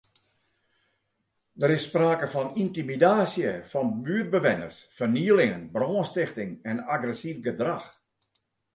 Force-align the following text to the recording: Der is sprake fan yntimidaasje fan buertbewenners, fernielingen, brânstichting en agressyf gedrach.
Der 1.61 1.71
is 1.77 1.85
sprake 1.89 2.27
fan 2.33 2.49
yntimidaasje 2.63 3.51
fan 3.71 3.89
buertbewenners, 4.03 4.77
fernielingen, 4.97 5.63
brânstichting 5.77 6.51
en 6.73 6.77
agressyf 6.97 7.37
gedrach. 7.49 7.89